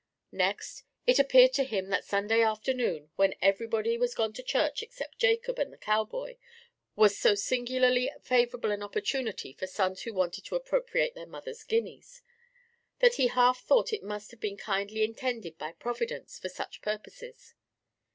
[0.31, 5.19] Next, it appeared to him that Sunday afternoon, when everybody was gone to church except
[5.19, 6.37] Jacob and the cowboy,
[6.95, 12.23] was so singularly favourable an opportunity for sons who wanted to appropriate their mothers' guineas,
[12.97, 17.53] that he half thought it must have been kindly intended by Providence for such purposes.